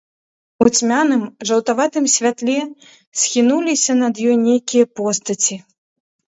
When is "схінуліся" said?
3.25-3.93